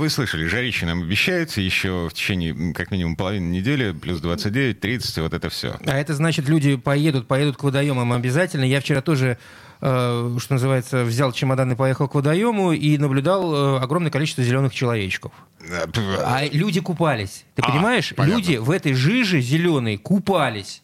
Вы 0.00 0.08
слышали, 0.08 0.46
жарище 0.46 0.86
нам 0.86 1.02
обещают 1.02 1.54
еще 1.58 2.08
в 2.08 2.14
течение 2.14 2.72
как 2.72 2.90
минимум 2.90 3.16
половины 3.16 3.52
недели, 3.52 3.92
плюс 3.92 4.22
29, 4.22 4.80
30, 4.80 5.18
вот 5.18 5.34
это 5.34 5.50
все. 5.50 5.76
А 5.84 5.98
это 5.98 6.14
значит, 6.14 6.48
люди 6.48 6.76
поедут, 6.76 7.28
поедут 7.28 7.58
к 7.58 7.62
водоемам 7.62 8.14
обязательно. 8.14 8.64
Я 8.64 8.80
вчера 8.80 9.02
тоже 9.02 9.36
э, 9.82 10.36
что 10.38 10.54
называется, 10.54 11.04
взял 11.04 11.32
чемодан 11.32 11.72
и 11.72 11.74
поехал 11.74 12.08
к 12.08 12.14
водоему 12.14 12.72
и 12.72 12.96
наблюдал 12.96 13.76
э, 13.76 13.80
огромное 13.82 14.10
количество 14.10 14.42
зеленых 14.42 14.72
человечков. 14.72 15.32
А 15.70 16.46
люди 16.50 16.80
купались. 16.80 17.44
Ты 17.54 17.60
а, 17.60 17.70
понимаешь? 17.70 18.14
Понятно. 18.16 18.38
Люди 18.38 18.56
в 18.56 18.70
этой 18.70 18.94
жиже 18.94 19.42
зеленой 19.42 19.98
купались. 19.98 20.82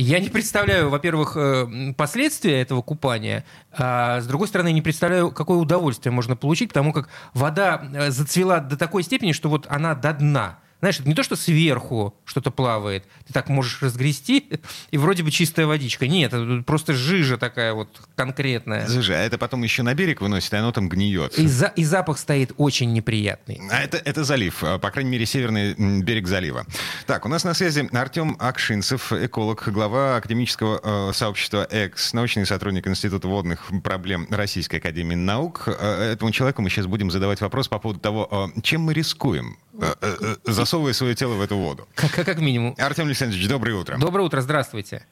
Я 0.00 0.20
не 0.20 0.28
представляю, 0.28 0.90
во-первых, 0.90 1.36
э, 1.36 1.92
последствия 1.96 2.60
этого 2.60 2.82
купания, 2.82 3.44
а 3.72 4.20
с 4.20 4.28
другой 4.28 4.46
стороны, 4.46 4.70
не 4.70 4.80
представляю, 4.80 5.32
какое 5.32 5.58
удовольствие 5.58 6.12
можно 6.12 6.36
получить, 6.36 6.68
потому 6.68 6.92
как 6.92 7.08
вода 7.34 7.82
э, 7.92 8.10
зацвела 8.12 8.60
до 8.60 8.76
такой 8.76 9.02
степени, 9.02 9.32
что 9.32 9.48
вот 9.48 9.66
она 9.68 9.96
до 9.96 10.12
дна. 10.12 10.60
Знаешь, 10.80 11.00
это 11.00 11.08
не 11.08 11.14
то, 11.14 11.24
что 11.24 11.34
сверху 11.34 12.14
что-то 12.24 12.50
плавает, 12.52 13.04
ты 13.26 13.32
так 13.32 13.48
можешь 13.48 13.82
разгрести, 13.82 14.48
и 14.92 14.98
вроде 14.98 15.24
бы 15.24 15.30
чистая 15.30 15.66
водичка. 15.66 16.06
Нет, 16.06 16.32
это 16.32 16.62
просто 16.64 16.92
жижа 16.92 17.36
такая 17.36 17.74
вот 17.74 17.88
конкретная. 18.14 18.86
Жижа, 18.86 19.14
а 19.14 19.18
это 19.18 19.38
потом 19.38 19.64
еще 19.64 19.82
на 19.82 19.94
берег 19.94 20.20
выносит, 20.20 20.52
и 20.52 20.56
оно 20.56 20.70
там 20.70 20.88
гниет. 20.88 21.36
И, 21.36 21.48
за, 21.48 21.66
и 21.66 21.82
запах 21.82 22.18
стоит 22.18 22.52
очень 22.58 22.92
неприятный. 22.92 23.60
А 23.70 23.80
это, 23.80 23.96
это 23.96 24.22
залив, 24.22 24.62
а, 24.62 24.78
по 24.78 24.90
крайней 24.90 25.10
мере, 25.10 25.26
северный 25.26 25.74
берег 26.02 26.28
залива. 26.28 26.64
Так, 27.06 27.26
у 27.26 27.28
нас 27.28 27.42
на 27.42 27.54
связи 27.54 27.88
Артем 27.92 28.36
Акшинцев, 28.38 29.12
эколог, 29.12 29.68
глава 29.68 30.16
академического 30.16 31.10
э, 31.10 31.12
сообщества 31.12 31.66
ЭКС, 31.68 32.12
научный 32.12 32.46
сотрудник 32.46 32.86
Института 32.86 33.26
водных 33.26 33.70
проблем 33.82 34.28
Российской 34.30 34.76
Академии 34.76 35.16
Наук. 35.16 35.64
Э, 35.66 36.12
этому 36.12 36.30
человеку 36.30 36.62
мы 36.62 36.70
сейчас 36.70 36.86
будем 36.86 37.10
задавать 37.10 37.40
вопрос 37.40 37.66
по 37.66 37.80
поводу 37.80 37.98
того, 37.98 38.52
э, 38.56 38.60
чем 38.62 38.82
мы 38.82 38.94
рискуем 38.94 39.56
Э, 39.80 39.94
э, 40.00 40.34
засовывая 40.68 40.92
свое 40.92 41.14
тело 41.14 41.34
в 41.34 41.40
эту 41.40 41.56
воду. 41.56 41.88
Как, 41.94 42.10
как 42.10 42.38
минимум. 42.40 42.74
Артем 42.78 43.06
Александрович, 43.06 43.48
доброе 43.48 43.74
утро. 43.74 43.96
Доброе 43.98 44.24
утро, 44.24 44.42
здравствуйте. 44.42 45.06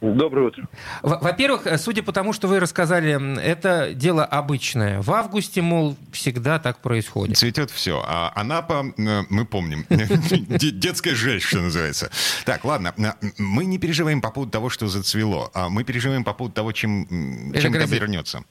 Доброе 0.00 0.48
утро. 0.48 0.68
Во-первых, 1.02 1.66
судя 1.78 2.04
по 2.04 2.12
тому, 2.12 2.32
что 2.32 2.46
вы 2.46 2.60
рассказали, 2.60 3.40
это 3.42 3.92
дело 3.92 4.24
обычное. 4.24 5.02
В 5.02 5.10
августе, 5.10 5.62
мол, 5.62 5.96
всегда 6.12 6.60
так 6.60 6.78
происходит. 6.78 7.36
Цветет 7.36 7.72
все. 7.72 8.04
А 8.06 8.30
Анапа, 8.36 8.84
мы 8.96 9.46
помним. 9.46 9.84
Детская 9.88 11.16
жесть, 11.16 11.46
что 11.46 11.60
называется. 11.60 12.10
Так, 12.44 12.64
ладно. 12.64 12.94
Мы 13.38 13.64
не 13.64 13.78
переживаем 13.78 14.20
по 14.20 14.30
поводу 14.30 14.52
того, 14.52 14.70
что 14.70 14.86
зацвело. 14.86 15.50
а 15.54 15.70
Мы 15.70 15.82
переживаем 15.82 16.22
по 16.22 16.34
поводу 16.34 16.54
того, 16.54 16.70
чем, 16.70 17.52
чем 17.52 17.74
это 17.74 17.86
вернется. 17.86 18.44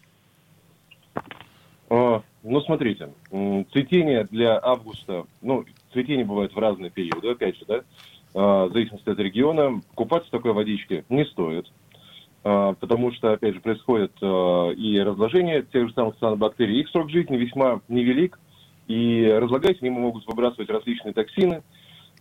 А, 1.90 2.22
ну, 2.44 2.62
смотрите, 2.62 3.10
цветение 3.72 4.26
для 4.26 4.60
августа, 4.62 5.26
ну, 5.42 5.66
цветение 5.96 6.26
бывает 6.26 6.54
в 6.54 6.60
разные 6.60 6.92
периоды, 6.92 7.30
опять 7.30 7.58
же, 7.58 7.66
да, 7.66 7.82
а, 8.34 8.66
в 8.68 8.74
зависимости 8.74 9.10
от 9.10 9.18
региона. 9.18 9.82
Купаться 9.96 10.28
в 10.28 10.32
такой 10.32 10.52
водичке 10.52 11.06
не 11.10 11.26
стоит, 11.26 11.72
а, 12.44 12.74
потому 12.74 13.14
что, 13.14 13.32
опять 13.32 13.56
же, 13.56 13.62
происходит 13.62 14.12
и 14.22 15.02
разложение 15.04 15.64
тех 15.64 15.88
же 15.88 15.94
самых 15.94 16.18
цианобактерий. 16.18 16.82
Их 16.82 16.90
срок 16.90 17.10
жизни 17.10 17.38
весьма 17.38 17.80
невелик, 17.88 18.40
и 18.88 19.26
разлагаясь, 19.42 19.82
они 19.82 19.90
могут 19.90 20.28
выбрасывать 20.28 20.70
различные 20.70 21.14
токсины 21.14 21.64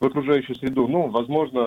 в 0.01 0.07
окружающую 0.07 0.57
среду. 0.57 0.89
Ну, 0.89 1.09
возможно, 1.09 1.67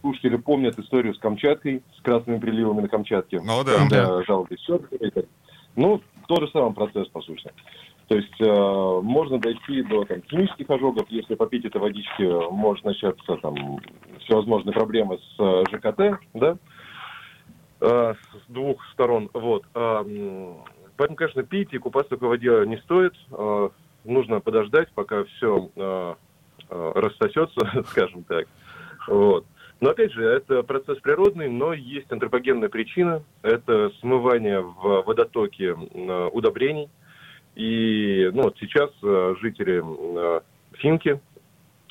слушатели 0.00 0.36
помнят 0.36 0.78
историю 0.78 1.14
с 1.14 1.18
Камчаткой, 1.18 1.82
с 1.98 2.00
красными 2.00 2.38
приливами 2.38 2.82
на 2.82 2.88
Камчатке. 2.88 3.40
Ну, 3.40 3.62
да. 3.64 3.78
Когда 3.80 4.06
да. 4.06 4.22
жалобы 4.24 4.56
серферы. 4.56 5.26
Ну, 5.76 6.00
тот 6.26 6.40
же 6.40 6.48
самый 6.52 6.72
процесс, 6.72 7.08
по 7.08 7.20
сути. 7.20 7.50
То 8.08 8.16
есть 8.16 8.40
э, 8.40 9.00
можно 9.02 9.38
дойти 9.38 9.82
до 9.82 10.04
там, 10.04 10.20
химических 10.28 10.68
ожогов, 10.68 11.06
если 11.08 11.34
попить 11.34 11.64
этой 11.64 11.80
водички, 11.80 12.22
может 12.52 12.84
начаться 12.84 13.36
там 13.36 13.80
всевозможные 14.20 14.74
проблемы 14.74 15.18
с 15.18 15.40
э, 15.40 15.64
ЖКТ, 15.70 16.20
да, 16.34 16.58
э, 17.80 18.14
с 18.14 18.52
двух 18.52 18.84
сторон. 18.92 19.30
Вот. 19.32 19.64
Э, 19.74 20.04
поэтому, 20.96 21.16
конечно, 21.16 21.42
пить 21.44 21.72
и 21.72 21.78
купаться 21.78 22.16
в 22.16 22.18
такой 22.18 22.28
воде 22.28 22.66
не 22.66 22.76
стоит. 22.78 23.14
Э, 23.32 23.70
нужно 24.04 24.40
подождать, 24.40 24.90
пока 24.92 25.24
все 25.24 25.70
э, 25.74 26.14
э, 26.68 26.92
рассосется, 26.94 27.84
скажем 27.88 28.24
так. 28.24 28.46
Вот. 29.08 29.46
Но 29.80 29.90
опять 29.90 30.12
же, 30.12 30.24
это 30.24 30.62
процесс 30.62 30.98
природный, 30.98 31.48
но 31.48 31.72
есть 31.72 32.12
антропогенная 32.12 32.68
причина. 32.68 33.22
Это 33.42 33.90
смывание 34.00 34.60
в 34.60 35.02
водотоке 35.06 35.72
удобрений. 35.72 36.90
И 37.56 38.30
ну, 38.32 38.42
вот 38.42 38.56
сейчас 38.58 38.90
э, 39.02 39.34
жители 39.40 39.82
э, 39.84 40.40
Финки, 40.74 41.20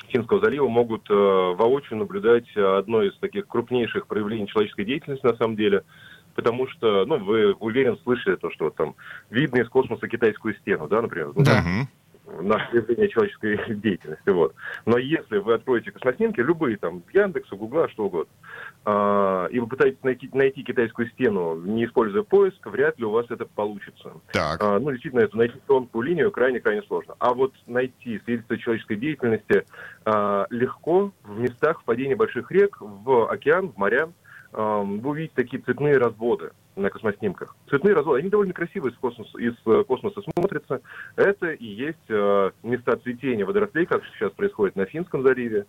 Финского 0.08 0.40
залива 0.40 0.68
могут 0.68 1.08
э, 1.10 1.14
воочию 1.14 1.98
наблюдать 1.98 2.54
одно 2.56 3.02
из 3.02 3.16
таких 3.18 3.46
крупнейших 3.46 4.06
проявлений 4.06 4.46
человеческой 4.46 4.84
деятельности 4.84 5.26
на 5.26 5.36
самом 5.36 5.56
деле, 5.56 5.84
потому 6.34 6.68
что, 6.68 7.06
ну, 7.06 7.18
вы 7.18 7.54
уверен 7.54 7.98
слышали 8.02 8.36
то, 8.36 8.50
что 8.50 8.66
вот 8.66 8.76
там 8.76 8.94
видно 9.30 9.60
из 9.60 9.68
космоса 9.68 10.06
китайскую 10.06 10.54
стену, 10.56 10.86
да, 10.88 11.00
например? 11.00 11.32
Да 11.36 11.64
наше 12.26 12.70
проявление 12.70 13.08
человеческой 13.08 13.74
деятельности. 13.76 14.28
Вот. 14.30 14.54
Но 14.86 14.98
если 14.98 15.38
вы 15.38 15.54
откроете 15.54 15.90
космоснимки, 15.90 16.40
любые 16.40 16.76
там, 16.76 17.02
Яндекса, 17.12 17.56
Гугла, 17.56 17.88
что 17.88 18.06
угодно, 18.06 18.32
э, 18.86 19.48
и 19.50 19.60
вы 19.60 19.66
пытаетесь 19.66 20.02
найти, 20.02 20.30
найти 20.32 20.62
китайскую 20.62 21.08
стену, 21.10 21.56
не 21.56 21.84
используя 21.84 22.22
поиск, 22.22 22.66
вряд 22.66 22.98
ли 22.98 23.04
у 23.04 23.10
вас 23.10 23.26
это 23.30 23.44
получится. 23.44 24.12
Так. 24.32 24.62
Э, 24.62 24.78
ну, 24.78 24.90
действительно, 24.90 25.20
это 25.20 25.36
найти 25.36 25.56
тонкую 25.66 26.02
линию 26.02 26.30
крайне-крайне 26.30 26.82
сложно. 26.82 27.14
А 27.18 27.34
вот 27.34 27.52
найти 27.66 28.18
свидетельство 28.20 28.58
человеческой 28.58 28.96
деятельности 28.96 29.64
э, 30.04 30.46
легко 30.50 31.12
в 31.22 31.38
местах 31.38 31.80
впадения 31.80 32.16
больших 32.16 32.50
рек, 32.50 32.78
в 32.80 33.30
океан, 33.30 33.70
в 33.70 33.76
моря, 33.76 34.10
вы 34.52 35.10
увидите 35.10 35.32
такие 35.34 35.60
цветные 35.60 35.96
разводы 35.96 36.52
на 36.76 36.90
космоснимках. 36.90 37.56
Цветные 37.68 37.94
разводы, 37.94 38.20
они 38.20 38.30
довольно 38.30 38.52
красивые 38.52 38.92
из 38.92 38.98
космоса, 38.98 39.38
из 39.38 39.54
э, 39.66 39.84
космоса 39.84 40.22
смотрятся. 40.34 40.80
Это 41.16 41.52
и 41.52 41.66
есть 41.66 41.98
э, 42.08 42.50
места 42.62 42.96
цветения 42.96 43.46
водорослей, 43.46 43.86
как 43.86 44.02
сейчас 44.14 44.32
происходит 44.32 44.76
на 44.76 44.86
Финском 44.86 45.22
заливе. 45.22 45.66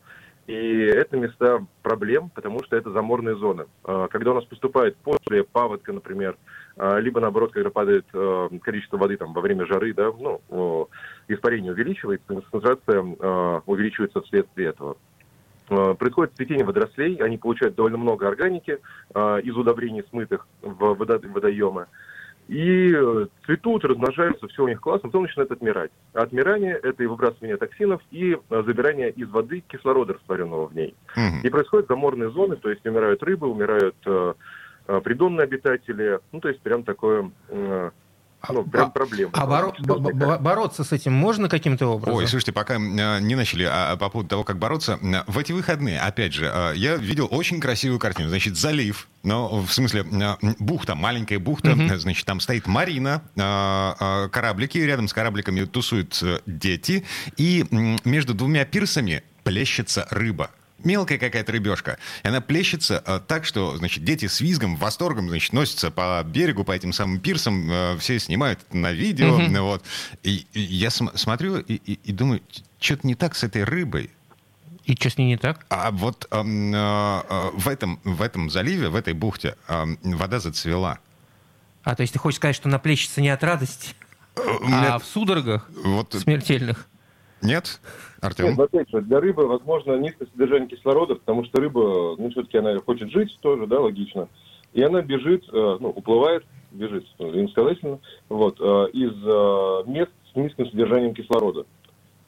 И 0.48 0.54
это 0.54 1.18
места 1.18 1.66
проблем, 1.82 2.30
потому 2.30 2.64
что 2.64 2.76
это 2.76 2.92
заморные 2.92 3.36
зоны. 3.36 3.66
Э, 3.84 4.08
когда 4.10 4.32
у 4.32 4.36
нас 4.36 4.46
поступает 4.46 4.96
после 4.98 5.44
паводка, 5.44 5.94
например, 5.94 6.38
либо 6.78 7.22
наоборот, 7.22 7.54
когда 7.54 7.70
падает 7.70 8.06
количество 8.12 8.98
воды 8.98 9.16
там, 9.16 9.32
во 9.32 9.40
время 9.40 9.66
жары, 9.66 9.94
да, 9.94 10.12
ну, 10.12 10.90
испарение 11.30 11.72
увеличивается, 11.72 12.28
концентрация 12.28 13.00
увеличивается 13.66 14.20
вследствие 14.20 14.72
этого. 14.72 14.98
Э, 15.70 15.96
происходит 15.98 16.36
цветение 16.36 16.66
водорослей, 16.66 17.16
они 17.18 17.38
получают 17.38 17.76
довольно 17.76 17.98
много 17.98 18.28
органики 18.28 18.80
э, 19.14 19.42
из 19.42 19.56
удобрений, 19.56 20.04
смытых 20.10 20.48
в 20.62 20.96
водоемы. 20.96 21.88
И 22.48 22.94
э, 22.96 23.26
цветут, 23.46 23.84
размножаются, 23.86 24.48
все 24.48 24.64
у 24.64 24.68
них 24.68 24.80
классно, 24.80 25.10
потом 25.10 25.24
начинают 25.24 25.52
отмирать. 25.52 25.92
А 26.14 26.22
отмирание– 26.22 26.80
это 26.84 27.02
и 27.02 27.08
выбрасывание 27.08 27.58
токсинов, 27.58 28.02
и 28.12 28.38
забирание 28.50 29.10
из 29.10 29.28
воды 29.30 29.64
кислорода, 29.68 30.14
растворенного 30.14 30.68
в 30.68 30.76
ней. 30.76 30.94
Mm-hmm. 31.18 31.42
И 31.44 31.50
происходят 31.50 31.88
заморные 31.88 32.30
зоны, 32.30 32.58
то 32.58 32.70
есть 32.70 32.86
умирают 32.86 33.24
рыбы, 33.24 33.48
умирают 33.48 33.96
придонные 35.04 35.46
обитатели. 35.46 36.20
Ну, 36.32 36.40
то 36.40 36.50
есть 36.50 36.62
прям 36.62 36.84
такое 36.84 37.32
ну, 38.54 38.64
прям 38.64 38.92
проблема. 38.92 39.32
А, 39.34 39.46
боро- 39.46 40.40
бороться 40.40 40.84
с 40.84 40.92
этим 40.92 41.14
можно 41.14 41.50
каким-то 41.50 41.88
образом? 41.88 42.16
Ой, 42.16 42.28
слушайте, 42.28 42.52
пока 42.52 42.78
не 42.78 43.36
начали 43.36 43.64
а, 43.64 43.94
а, 43.94 43.98
по 43.98 44.10
поводу 44.10 44.30
того, 44.30 44.44
как 44.44 44.58
бороться, 44.58 45.00
в 45.28 45.38
эти 45.38 45.52
выходные, 45.52 46.00
опять 46.00 46.34
же, 46.34 46.50
а, 46.54 46.74
я 46.74 46.96
видел 46.96 47.28
очень 47.32 47.60
красивую 47.60 48.00
картину. 48.00 48.30
Значит, 48.30 48.58
залив, 48.58 49.08
ну, 49.24 49.62
в 49.62 49.72
смысле, 49.72 50.06
бухта, 50.60 50.96
маленькая 50.96 51.40
бухта, 51.40 51.72
угу. 51.72 51.96
значит, 51.98 52.26
там 52.26 52.40
стоит 52.40 52.68
марина, 52.68 53.22
кораблики, 54.32 54.78
рядом 54.78 55.08
с 55.08 55.14
корабликами 55.14 55.66
тусуют 55.66 56.20
э, 56.22 56.40
дети, 56.46 57.06
и 57.38 57.66
между 58.06 58.34
двумя 58.34 58.66
пирсами 58.66 59.24
плещется 59.44 60.08
рыба 60.10 60.50
мелкая 60.86 61.18
какая-то 61.18 61.52
рыбешка. 61.52 61.98
И 62.24 62.28
она 62.28 62.42
плещется 62.42 63.04
э, 63.06 63.20
так, 63.28 63.46
что, 63.46 63.76
значит, 63.78 64.04
дети 64.04 64.28
с 64.28 64.40
визгом, 64.42 64.76
восторгом, 64.76 65.30
значит, 65.30 65.54
носятся 65.54 65.92
по 65.92 66.24
берегу, 66.24 66.64
по 66.64 66.72
этим 66.72 66.94
самым 66.94 67.20
пирсам, 67.20 67.70
э, 67.70 67.98
все 68.00 68.20
снимают 68.20 68.60
на 68.74 68.92
видео, 68.92 69.40
mm-hmm. 69.40 69.62
вот. 69.62 69.84
И, 70.24 70.48
и 70.54 70.60
я 70.60 70.90
см- 70.90 71.18
смотрю 71.18 71.58
и, 71.58 71.74
и, 71.74 72.00
и 72.04 72.12
думаю, 72.12 72.42
что-то 72.80 73.08
не 73.08 73.16
так 73.16 73.36
с 73.36 73.44
этой 73.44 73.64
рыбой. 73.64 74.12
И 74.86 74.96
что 74.96 75.10
с 75.10 75.18
ней 75.18 75.26
не 75.26 75.38
так? 75.38 75.66
А 75.70 75.90
вот 75.92 76.28
э, 76.30 76.38
э, 76.38 77.50
в, 77.54 77.68
этом, 77.68 78.00
в 78.04 78.22
этом 78.22 78.50
заливе, 78.50 78.90
в 78.90 78.96
этой 78.96 79.14
бухте 79.14 79.56
э, 79.68 79.86
вода 80.04 80.40
зацвела. 80.40 81.00
А, 81.84 81.96
то 81.96 82.02
есть 82.02 82.14
ты 82.14 82.20
хочешь 82.20 82.38
сказать, 82.38 82.56
что 82.56 82.70
она 82.70 82.80
плещется 82.80 83.22
не 83.22 83.30
от 83.30 83.44
радости? 83.44 83.94
А 84.36 85.00
в 85.00 85.06
судорогах 85.06 85.70
вот... 85.84 86.14
смертельных? 86.14 86.88
Нет? 87.46 87.80
Артем? 88.22 88.50
Нет, 88.50 88.60
опять 88.60 88.90
же, 88.90 89.02
для 89.02 89.20
рыбы, 89.20 89.48
возможно, 89.48 89.98
низкое 89.98 90.28
содержание 90.32 90.68
кислорода, 90.68 91.16
потому 91.16 91.46
что 91.46 91.62
рыба, 91.62 92.16
ну, 92.18 92.30
все-таки 92.32 92.58
она 92.58 92.80
хочет 92.80 93.12
жить 93.12 93.38
тоже, 93.42 93.68
да, 93.68 93.80
логично. 93.80 94.28
И 94.74 94.82
она 94.82 95.02
бежит, 95.02 95.46
э, 95.52 95.78
ну, 95.80 95.90
уплывает, 95.90 96.44
бежит, 96.72 97.06
иносказательно, 97.20 98.00
вот, 98.28 98.58
э, 98.60 98.90
из 98.92 99.14
э, 99.24 99.90
мест 99.90 100.12
с 100.32 100.36
низким 100.36 100.70
содержанием 100.70 101.14
кислорода. 101.14 101.66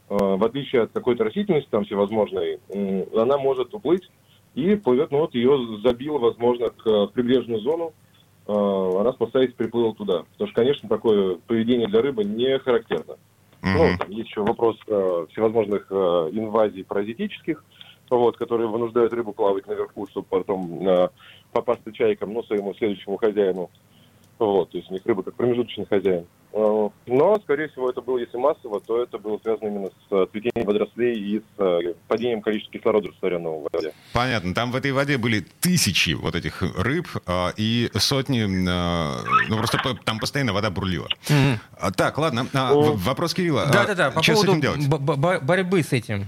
В 0.10 0.46
отличие 0.46 0.84
от 0.84 0.94
какой-то 0.94 1.25
растительности 1.25 1.68
там 1.69 1.84
всевозможной, 1.84 2.62
она 3.14 3.38
может 3.38 3.74
уплыть 3.74 4.10
и 4.56 4.75
плывет, 4.75 5.12
ну 5.12 5.19
вот 5.19 5.36
ее 5.36 5.81
забило, 5.84 6.18
возможно, 6.18 6.69
к 6.69 7.08
прибрежную 7.08 7.60
зону, 7.60 7.92
она 8.48 9.12
спасаясь 9.12 9.52
приплыла 9.52 9.94
туда. 9.94 10.24
Потому 10.31 10.48
что, 10.50 10.62
конечно, 10.62 10.88
такое 10.88 11.40
поведение 11.46 11.90
для 11.90 12.02
рыбы 12.02 12.24
не 12.24 12.58
характерно. 12.58 13.17
Mm-hmm. 13.75 13.92
Ну, 13.92 13.98
там 13.98 14.10
есть 14.12 14.30
еще 14.30 14.42
вопрос 14.42 14.78
э, 14.88 15.25
всевозможных 15.31 15.88
э, 15.90 15.96
инвазий 16.31 16.84
паразитических, 16.84 17.64
вот, 18.10 18.38
которые 18.38 18.68
вынуждают 18.68 19.14
рыбу 19.14 19.34
плавать 19.34 19.68
наверху, 19.68 20.08
чтобы 20.08 20.28
потом 20.30 20.88
э, 20.88 21.10
попасться 21.52 21.92
чайкам, 21.92 22.34
ну, 22.34 22.44
своему 22.44 22.74
следующему 22.75 23.18
хозяину. 23.18 23.69
Вот, 24.40 24.69
то 24.69 24.78
есть 24.78 24.90
у 24.90 24.94
них 24.94 25.06
рыба 25.06 25.24
как 25.24 25.36
промежуточный 25.36 25.86
хозяин. 25.86 26.25
Э, 26.57 26.89
но, 27.06 27.39
скорее 27.44 27.68
всего, 27.68 27.92
это 27.92 28.01
было, 28.01 28.18
если 28.18 28.38
массово, 28.38 28.80
то 28.80 29.04
это 29.04 29.19
было 29.19 29.38
связано 29.44 29.68
именно 29.68 29.89
с 29.89 30.12
э, 30.12 30.25
цветением 30.31 30.65
водорослей 30.65 31.13
и 31.13 31.39
с 31.39 31.44
э, 31.59 31.94
падением 32.07 32.42
количества 32.42 32.74
кислорода, 32.80 33.09
растворенного 33.09 33.59
в 33.59 33.68
воде. 33.71 33.94
Понятно. 34.12 34.56
Там 34.56 34.71
в 34.71 34.75
этой 34.75 34.92
воде 34.92 35.19
были 35.19 35.45
тысячи 35.59 36.12
вот 36.15 36.33
этих 36.36 36.63
рыб 36.75 37.07
и 37.57 37.89
сотни... 37.94 38.44
Ну, 38.45 39.57
просто 39.57 39.77
там 40.04 40.19
постоянно 40.19 40.54
вода 40.54 40.71
бурлила. 40.71 41.07
Mm-hmm. 41.27 41.92
Так, 41.95 42.18
ладно. 42.18 42.48
Ну, 42.51 42.94
вопрос 42.94 43.33
Кирилла. 43.36 43.68
Да-да-да, 43.71 44.09
по 44.12 44.24
Что 44.24 44.33
поводу 44.33 44.59
борьбы 45.42 45.83
с 45.83 45.94
этим. 45.94 46.25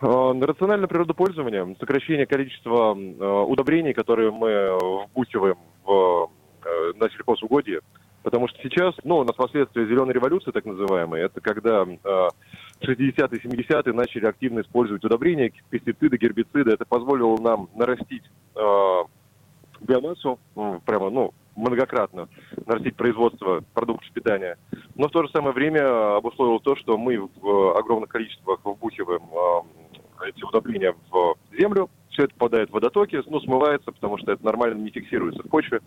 Рациональное 0.00 0.88
природопользование, 0.88 1.76
сокращение 1.78 2.26
количества 2.26 2.92
удобрений, 2.92 3.92
которые 3.92 4.30
мы 4.30 5.06
вбухиваем 5.06 5.56
в, 5.84 6.30
на 6.96 7.08
сельхозугодье, 7.10 7.80
Потому 8.26 8.48
что 8.48 8.58
сейчас, 8.60 8.92
ну, 9.04 9.18
у 9.18 9.22
нас 9.24 9.36
последствия 9.36 9.86
зеленой 9.86 10.12
революции, 10.12 10.50
так 10.50 10.64
называемой, 10.64 11.20
это 11.20 11.40
когда 11.40 11.84
э, 11.84 12.28
60-е, 12.82 13.40
70-е 13.40 13.92
начали 13.92 14.26
активно 14.26 14.62
использовать 14.62 15.04
удобрения, 15.04 15.52
пестициды, 15.70 16.16
гербициды. 16.16 16.72
Это 16.72 16.84
позволило 16.84 17.40
нам 17.40 17.68
нарастить 17.76 18.24
э, 18.56 19.04
биомассу, 19.80 20.40
прямо, 20.84 21.10
ну, 21.10 21.34
многократно 21.54 22.28
нарастить 22.66 22.96
производство 22.96 23.62
продуктов 23.72 24.10
питания. 24.10 24.58
Но 24.96 25.06
в 25.06 25.12
то 25.12 25.22
же 25.22 25.30
самое 25.30 25.54
время 25.54 26.16
обусловило 26.16 26.58
то, 26.58 26.74
что 26.74 26.98
мы 26.98 27.28
в 27.40 27.78
огромных 27.78 28.10
количествах 28.10 28.58
вбухиваем 28.64 29.22
э, 30.18 30.30
эти 30.30 30.42
удобрения 30.42 30.96
в 31.12 31.36
землю, 31.56 31.90
все 32.10 32.24
это 32.24 32.34
попадает 32.34 32.70
в 32.70 32.72
водотоки, 32.72 33.22
ну, 33.28 33.38
смывается, 33.38 33.92
потому 33.92 34.18
что 34.18 34.32
это 34.32 34.44
нормально 34.44 34.82
не 34.82 34.90
фиксируется 34.90 35.44
в 35.44 35.48
почве 35.48 35.80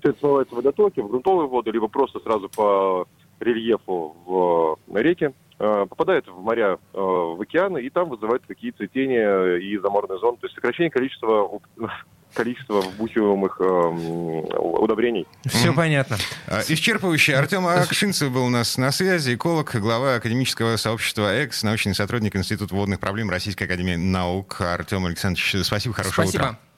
все 0.00 0.10
это 0.10 0.20
смывается 0.20 0.54
в 0.54 0.56
водотоки, 0.56 1.00
в 1.00 1.08
грунтовые 1.08 1.48
воды, 1.48 1.70
либо 1.70 1.88
просто 1.88 2.20
сразу 2.20 2.48
по 2.48 3.06
рельефу 3.40 4.16
в 4.26 4.96
реке, 4.96 5.32
э, 5.58 5.86
попадает 5.88 6.26
в 6.28 6.40
моря, 6.40 6.78
э, 6.92 6.98
в 6.98 7.40
океаны, 7.40 7.78
и 7.78 7.90
там 7.90 8.08
вызывает 8.08 8.42
какие 8.46 8.70
цветения 8.72 9.56
и 9.56 9.78
заморные 9.78 10.18
зоны. 10.18 10.36
То 10.38 10.46
есть 10.46 10.54
сокращение 10.54 10.90
количества 10.90 11.48
количество 12.34 12.80
вбухиваемых 12.80 13.60
э, 13.60 13.64
удобрений. 13.64 15.26
Все 15.46 15.72
понятно. 15.72 16.16
А, 16.46 16.60
исчерпывающе. 16.60 17.34
Артем 17.34 17.66
Акшинцев 17.66 18.32
был 18.32 18.44
у 18.44 18.50
нас 18.50 18.78
на 18.78 18.92
связи, 18.92 19.34
эколог, 19.34 19.74
глава 19.74 20.16
академического 20.16 20.76
сообщества 20.76 21.44
ЭКС, 21.44 21.62
научный 21.64 21.94
сотрудник 21.94 22.36
Института 22.36 22.74
водных 22.74 23.00
проблем 23.00 23.30
Российской 23.30 23.64
академии 23.64 23.96
наук. 23.96 24.60
Артем 24.60 25.06
Александрович, 25.06 25.64
спасибо, 25.64 25.94
хорошего 25.94 26.22
спасибо. 26.22 26.42
утра. 26.42 26.69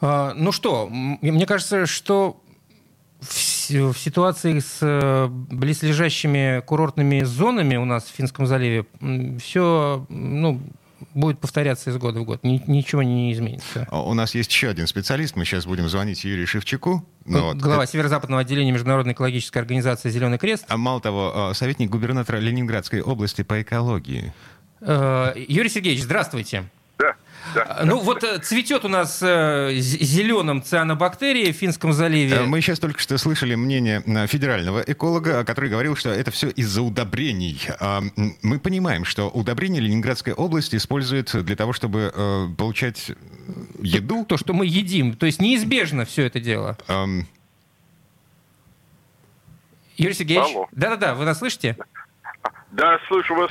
А, 0.00 0.32
ну 0.34 0.52
что, 0.52 0.88
мне 0.90 1.46
кажется, 1.46 1.86
что 1.86 2.42
в 3.20 3.94
ситуации 3.96 4.58
с 4.58 4.78
э, 4.80 5.26
близлежащими 5.28 6.60
курортными 6.60 7.22
зонами 7.22 7.76
у 7.76 7.84
нас 7.84 8.04
в 8.04 8.14
Финском 8.14 8.46
заливе 8.46 8.86
все 9.38 10.06
ну, 10.08 10.60
будет 11.14 11.38
повторяться 11.38 11.90
из 11.90 11.98
года 11.98 12.20
в 12.20 12.24
год. 12.24 12.40
Ничего 12.42 13.02
не 13.02 13.32
изменится. 13.32 13.86
А 13.90 14.02
у 14.02 14.14
нас 14.14 14.34
есть 14.34 14.50
еще 14.50 14.68
один 14.68 14.86
специалист. 14.86 15.36
Мы 15.36 15.44
сейчас 15.44 15.66
будем 15.66 15.88
звонить 15.88 16.24
Юрию 16.24 16.46
Шевчуку. 16.46 17.06
Ну, 17.26 17.42
вот. 17.42 17.58
Глава 17.58 17.84
это... 17.84 17.92
Северо-Западного 17.92 18.40
отделения 18.40 18.72
Международной 18.72 19.12
экологической 19.12 19.58
организации 19.58 20.08
«Зеленый 20.08 20.38
крест». 20.38 20.64
А 20.68 20.76
мало 20.76 21.00
того, 21.00 21.52
советник 21.54 21.90
губернатора 21.90 22.38
Ленинградской 22.38 23.02
области 23.02 23.42
по 23.42 23.60
экологии. 23.60 24.32
Э, 24.80 25.34
Юрий 25.36 25.68
Сергеевич, 25.68 26.02
здравствуйте. 26.04 26.64
Да, 27.54 27.80
ну 27.84 28.00
вот 28.00 28.22
э, 28.24 28.38
цветет 28.38 28.84
у 28.84 28.88
нас 28.88 29.20
э, 29.22 29.72
зеленым 29.74 30.62
цианобактерии 30.62 31.52
в 31.52 31.56
Финском 31.56 31.92
заливе. 31.92 32.36
Э, 32.36 32.44
мы 32.44 32.60
сейчас 32.60 32.78
только 32.78 33.00
что 33.00 33.18
слышали 33.18 33.54
мнение 33.54 34.02
федерального 34.26 34.80
эколога, 34.86 35.44
который 35.44 35.70
говорил, 35.70 35.96
что 35.96 36.10
это 36.10 36.30
все 36.30 36.48
из-за 36.50 36.82
удобрений. 36.82 37.60
А, 37.80 38.02
мы 38.42 38.58
понимаем, 38.58 39.04
что 39.04 39.28
удобрения 39.28 39.80
Ленинградская 39.80 40.34
область 40.34 40.74
использует 40.74 41.44
для 41.44 41.56
того, 41.56 41.72
чтобы 41.72 42.12
получать 42.56 43.12
еду. 43.80 44.24
То, 44.24 44.36
что 44.36 44.52
мы 44.52 44.66
едим. 44.66 45.14
То 45.14 45.26
есть 45.26 45.40
неизбежно 45.40 46.04
все 46.04 46.26
это 46.26 46.40
дело. 46.40 46.76
Um... 46.88 47.24
Юрий 49.96 50.14
Сергеевич? 50.14 50.56
Да-да-да, 50.72 51.14
вы 51.14 51.24
нас 51.24 51.38
слышите? 51.38 51.76
Да, 52.70 52.98
слышу 53.08 53.34
вас. 53.34 53.50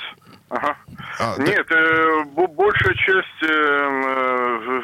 Ага. 0.49 0.75
А, 1.17 1.35
Нет, 1.39 1.65
да... 1.69 1.75
э, 1.75 2.23
большая 2.25 2.93
часть 2.93 3.43
э, 3.43 3.47
э, 3.47 4.81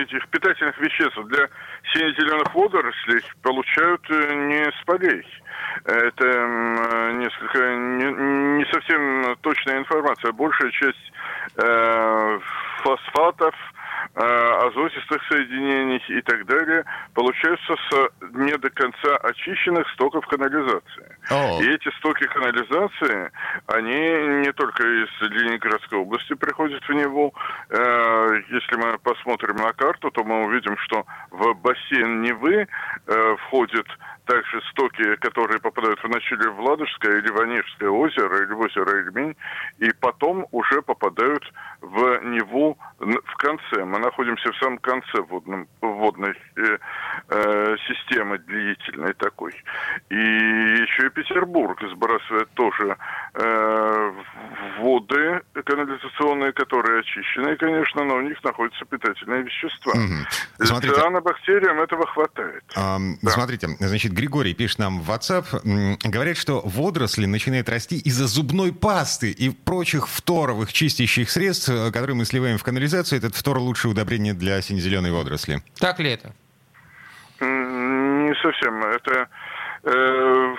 этих 0.00 0.26
питательных 0.28 0.78
веществ 0.78 1.18
для 1.26 1.48
сине-зеленых 1.92 2.54
водорослей 2.54 3.20
получают 3.42 4.02
э, 4.10 4.34
не 4.34 4.64
с 4.64 4.84
полей. 4.84 5.24
Это 5.84 6.26
э, 6.26 7.12
несколько 7.12 7.58
не, 7.76 8.58
не 8.58 8.64
совсем 8.72 9.36
точная 9.42 9.78
информация. 9.78 10.32
Большая 10.32 10.70
часть 10.70 11.12
э, 11.56 12.40
фосфатов, 12.82 13.54
азотистых 14.14 15.22
соединений 15.28 16.02
и 16.08 16.20
так 16.22 16.46
далее, 16.46 16.84
получаются 17.14 17.76
с 17.90 18.10
не 18.34 18.56
до 18.56 18.70
конца 18.70 19.16
очищенных 19.18 19.88
стоков 19.90 20.26
канализации. 20.26 21.16
Oh. 21.30 21.62
И 21.62 21.68
эти 21.68 21.88
стоки 21.98 22.24
канализации, 22.26 23.30
они 23.66 24.46
не 24.46 24.52
только 24.52 24.82
из 24.82 25.08
Ленинградской 25.20 25.98
области 25.98 26.34
приходят 26.34 26.82
в 26.88 26.92
него. 26.92 27.32
Э, 27.70 28.40
если 28.50 28.76
мы 28.76 28.98
посмотрим 28.98 29.56
на 29.56 29.72
карту, 29.72 30.10
то 30.10 30.24
мы 30.24 30.44
увидим, 30.46 30.76
что 30.78 31.04
в 31.30 31.54
бассейн 31.54 32.22
Невы 32.22 32.66
э, 33.06 33.36
входит 33.46 33.86
также 34.26 34.60
стоки, 34.70 35.16
которые 35.16 35.60
попадают 35.60 36.02
вначале 36.02 36.50
в 36.50 36.60
Ладожское 36.60 37.18
или 37.18 37.30
Ванежское 37.30 37.88
озеро, 37.88 38.42
или 38.44 38.52
в 38.52 38.60
озеро 38.60 39.00
Ильмень, 39.00 39.36
и 39.78 39.90
потом 40.00 40.46
уже 40.50 40.82
попадают 40.82 41.44
в 41.80 42.20
Неву 42.24 42.76
в 42.98 43.36
конце. 43.36 43.84
Мы 43.84 43.98
находимся 43.98 44.50
в 44.52 44.56
самом 44.56 44.78
конце 44.78 45.20
водном, 45.22 45.68
водной 45.80 46.34
э, 46.56 46.78
э, 47.28 47.76
системы 47.88 48.38
длительной 48.38 49.14
такой. 49.14 49.52
И 50.10 50.14
еще 50.14 51.06
и 51.06 51.10
Петербург 51.10 51.80
сбрасывает 51.90 52.50
тоже 52.54 52.96
э, 53.34 54.12
воды 54.80 55.40
канализационные, 55.64 56.52
которые 56.52 57.00
очищены, 57.00 57.56
конечно, 57.56 58.04
но 58.04 58.16
у 58.16 58.20
них 58.22 58.42
находятся 58.42 58.84
питательные 58.84 59.42
вещества. 59.42 59.92
Угу. 59.92 60.66
Смотрите, 60.66 60.94
Цианобактериям 60.94 61.80
этого 61.80 62.06
хватает. 62.06 62.64
А, 62.74 62.98
да. 63.22 63.30
Смотрите, 63.30 63.68
значит, 63.78 64.12
Григорий 64.16 64.54
пишет 64.54 64.78
нам 64.78 65.00
в 65.00 65.10
WhatsApp, 65.10 65.44
говорит, 66.02 66.38
что 66.38 66.62
водоросли 66.64 67.26
начинают 67.26 67.68
расти 67.68 67.98
из-за 67.98 68.26
зубной 68.26 68.72
пасты 68.72 69.30
и 69.30 69.50
прочих 69.50 70.08
фторовых 70.08 70.72
чистящих 70.72 71.30
средств, 71.30 71.68
э, 71.68 71.92
которые 71.92 72.16
мы 72.16 72.24
сливаем 72.24 72.56
в 72.56 72.64
канализацию. 72.64 73.18
Этот 73.18 73.36
фтор 73.36 73.58
лучшее 73.58 73.92
удобрение 73.92 74.32
для 74.32 74.62
сине-зеленой 74.62 75.12
водоросли. 75.12 75.62
Так 75.78 76.00
ли 76.00 76.10
это? 76.10 76.32
Не 77.40 78.34
совсем. 78.42 78.82
Это 78.84 79.28
э, 79.84 80.54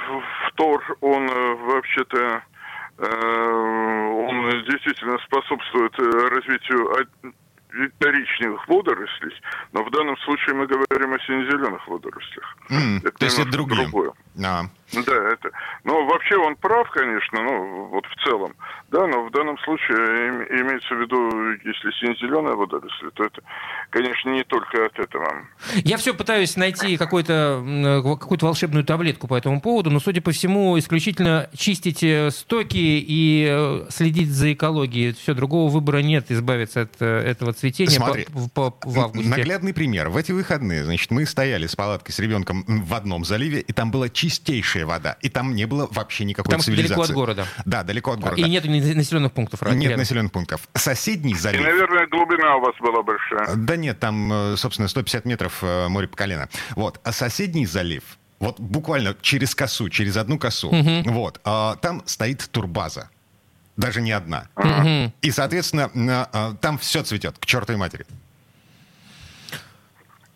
фтор, 0.49 0.97
он 1.01 1.27
э, 1.27 1.55
вообще-то 1.55 2.43
э, 2.99 3.07
он 4.29 4.51
действительно 4.69 5.17
способствует 5.25 5.97
развитию 5.97 7.07
коричневых 8.00 8.67
водорослей, 8.67 9.34
но 9.74 9.84
в 9.84 9.91
данном 9.91 10.17
случае 10.17 10.55
мы 10.55 10.67
говорим 10.67 11.13
о 11.13 11.19
сине-зеленых 11.19 11.88
водорослях. 11.88 12.57
Mm, 12.69 12.98
это 13.00 13.12
то 13.12 13.25
есть 13.25 13.39
это 13.39 13.51
другие. 13.51 13.84
другое. 13.84 14.12
А. 14.43 14.63
Да, 14.94 15.32
это. 15.34 15.51
Ну, 15.84 16.06
вообще 16.06 16.38
он 16.38 16.56
прав, 16.56 16.89
конечно, 16.91 17.41
ну, 17.41 17.86
вот 17.88 18.06
в 18.06 18.24
целом. 18.24 18.53
Да, 18.89 19.06
но 19.06 19.25
в 19.25 19.32
данном 19.32 19.58
случае 19.60 19.98
имеется 20.62 20.96
в 20.96 21.01
виду, 21.01 21.51
если 21.65 21.91
сине-зеленая 22.00 22.53
водоросль, 22.53 23.12
то 23.13 23.25
это, 23.25 23.41
конечно, 23.89 24.29
не 24.29 24.46
только 24.46 24.86
от 24.86 24.98
этого. 24.98 25.46
Я 25.84 25.98
все 25.98 26.13
пытаюсь 26.13 26.56
найти 26.56 26.96
какую-то 26.96 28.01
какую 28.01 28.39
волшебную 28.39 28.86
таблетку 28.86 29.27
по 29.27 29.36
этому 29.36 29.60
поводу, 29.60 29.89
но, 29.89 30.00
судя 30.00 30.22
по 30.22 30.32
всему, 30.32 30.79
исключительно 30.79 31.50
чистить 31.53 32.01
э, 32.01 32.32
стоки 32.32 32.77
и 32.77 33.46
э, 33.50 33.88
следить 33.89 34.32
за 34.32 34.53
экологией. 34.53 35.13
Все, 35.13 35.34
другого 35.34 35.70
выбора 35.70 35.98
нет, 35.98 36.32
избавиться 36.32 36.82
от 36.82 36.94
э, 37.01 37.06
этого 37.06 37.51
цветения 37.51 37.91
Смотри, 37.91 38.25
по, 38.53 38.72
по, 38.72 38.89
в 38.89 39.00
августе. 39.00 39.29
Наглядный 39.29 39.74
пример. 39.74 40.08
В 40.08 40.15
эти 40.15 40.32
выходные, 40.32 40.86
значит, 40.86 41.12
мы 41.12 41.25
стояли 41.25 41.67
с 41.67 41.75
палаткой 41.75 42.13
с 42.13 42.20
ребенком 42.20 42.63
в 42.67 42.94
одном 42.94 43.25
заливе, 43.25 43.60
и 43.60 43.74
там 43.74 43.91
была 43.91 44.08
чистейшая 44.77 44.86
вода, 44.86 45.17
и 45.22 45.29
там 45.29 45.55
не 45.55 45.65
было 45.65 45.88
вообще 45.91 46.25
никакой 46.25 46.51
там 46.51 46.62
цивилизации. 46.62 46.96
далеко 46.96 47.03
от 47.03 47.12
города. 47.12 47.48
Да, 47.65 47.84
далеко 47.84 48.12
от 48.12 48.19
города. 48.19 48.41
И 48.41 48.50
нет 48.50 48.65
населенных 48.65 49.31
пунктов. 49.34 49.62
Нет 49.62 49.84
рядом. 49.84 50.00
населенных 50.00 50.31
пунктов. 50.31 50.67
Соседний 50.74 51.36
залив... 51.36 51.62
И, 51.62 51.63
наверное, 51.63 52.07
глубина 52.07 52.55
у 52.57 52.62
вас 52.62 52.75
была 52.79 53.03
большая. 53.03 53.55
Да 53.55 53.75
нет, 53.75 54.00
там, 54.00 54.31
э, 54.53 54.57
собственно, 54.57 54.88
150 54.88 55.25
метров 55.25 55.63
э, 55.63 55.88
море 55.88 56.07
по 56.07 56.15
колено. 56.15 56.50
Вот. 56.75 57.00
А 57.03 57.12
соседний 57.12 57.65
залив, 57.65 58.03
вот 58.39 58.60
буквально 58.60 59.15
через 59.22 59.55
косу, 59.55 59.89
через 59.89 60.17
одну 60.17 60.38
косу, 60.38 60.69
угу. 60.69 61.12
вот, 61.12 61.39
а, 61.43 61.75
там 61.75 62.03
стоит 62.05 62.48
турбаза. 62.51 63.10
Даже 63.77 64.01
не 64.01 64.12
одна. 64.12 64.48
Угу. 64.55 65.13
И, 65.22 65.31
соответственно, 65.31 65.91
а, 66.34 66.55
там 66.55 66.77
все 66.77 67.03
цветет, 67.03 67.38
к 67.38 67.46
чертовой 67.46 67.79
матери. 67.79 68.05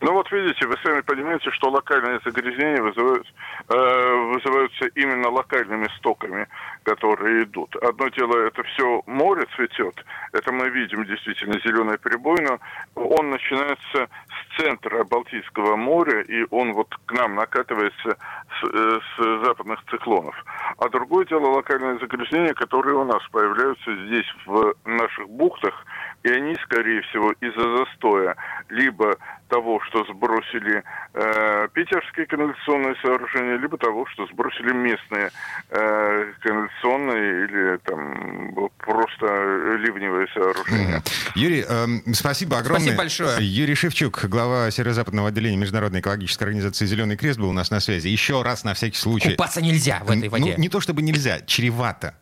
Ну 0.02 0.14
вот 0.14 0.32
видите, 0.32 0.66
вы 0.66 0.76
сами 0.84 1.02
понимаете, 1.02 1.52
что 1.52 1.70
локальные 1.70 2.20
загрязнения 2.26 2.82
вызывают, 2.82 3.28
э, 3.70 4.14
вызываются 4.34 4.88
именно 4.96 5.30
локальными 5.30 5.88
стоками, 5.98 6.48
которые 6.82 7.44
идут. 7.44 7.76
Одно 7.76 8.08
дело, 8.08 8.36
это 8.48 8.64
все 8.64 9.04
море 9.06 9.46
цветет, 9.56 10.04
это 10.34 10.52
мы 10.52 10.70
видим 10.70 11.06
действительно 11.06 11.60
зеленый 11.60 12.00
прибой, 12.00 12.40
но 12.42 12.60
он 12.96 13.30
начинается 13.30 14.08
с 14.28 14.58
центра 14.60 15.04
Балтийского 15.04 15.76
моря, 15.76 16.22
и 16.22 16.48
он 16.50 16.74
вот 16.74 16.88
к 17.06 17.12
нам 17.12 17.36
накатывается 17.36 18.18
с, 18.60 18.64
э, 18.64 19.00
с 19.18 19.46
западных 19.46 19.84
циклонов. 19.92 20.36
А 20.82 20.90
другое 20.90 21.28
дело 21.28 21.46
локальные 21.46 22.00
загрязнения, 22.00 22.56
которые 22.56 22.96
у 22.96 23.04
нас 23.04 23.22
появляются 23.32 23.92
здесь, 24.08 24.26
в 24.48 24.74
наших 24.84 25.30
бухтах, 25.30 25.86
и 26.24 26.30
они, 26.30 26.56
скорее 26.64 27.04
всего, 27.04 27.32
из-за 27.34 27.78
застоя 27.78 28.36
либо 28.70 29.16
того, 29.48 29.80
что 29.82 30.04
сбросили 30.06 30.82
э, 31.14 31.68
питерские 31.74 32.26
канализационные 32.26 32.96
сооружения, 33.02 33.58
либо 33.58 33.78
того, 33.78 34.08
что 34.08 34.26
сбросили 34.28 34.72
местные 34.72 35.30
э, 35.70 36.34
канализационные 36.40 37.46
или 37.46 37.78
там 37.84 38.70
просто 38.78 39.26
ливневые 39.78 40.28
сооружения. 40.34 41.04
Юрий, 41.36 41.64
э, 41.68 42.14
спасибо 42.14 42.58
огромное. 42.58 42.96
Спасибо 42.96 42.98
большое. 42.98 43.46
Юрий 43.46 43.76
Шевчук, 43.76 44.26
глава 44.26 44.72
северо-западного 44.72 45.28
отделения 45.28 45.58
Международной 45.58 46.00
экологической 46.00 46.46
организации 46.46 46.86
«Зеленый 46.86 47.18
крест» 47.18 47.38
был 47.38 47.50
у 47.50 47.54
нас 47.54 47.70
на 47.70 47.80
связи. 47.82 48.08
Еще 48.08 48.42
раз 48.42 48.64
на 48.64 48.74
всякий 48.74 48.98
случай. 48.98 49.32
Купаться 49.32 49.62
нельзя 49.62 50.00
в 50.04 50.10
этой 50.10 50.30
воде. 50.30 50.54
Ну, 50.56 50.64
не 50.64 50.70
то 50.72 50.82
чтобы 50.82 51.02
нельзя, 51.04 51.42
чревато. 51.42 52.16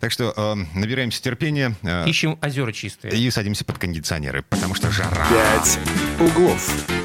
Так 0.00 0.12
что 0.12 0.32
э, 0.36 0.54
набираемся 0.78 1.20
терпения. 1.20 1.74
Э, 1.82 2.08
Ищем 2.08 2.38
озера 2.40 2.70
чистые. 2.72 3.16
И 3.18 3.30
садимся 3.30 3.64
под 3.64 3.78
кондиционеры, 3.78 4.42
потому 4.42 4.74
что 4.74 4.90
жара. 4.90 5.26
Пять 5.28 5.78
углов. 6.20 6.95